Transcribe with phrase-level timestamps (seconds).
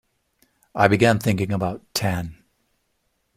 [0.73, 2.43] I began thinking about tan.